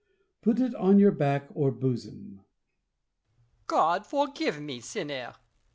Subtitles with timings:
[0.41, 2.31] Put it on your back or bosom.
[2.37, 2.45] Louis.
[3.67, 5.35] God forgive me, sinner